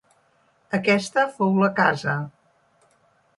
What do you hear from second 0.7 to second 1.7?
Aquesta fou la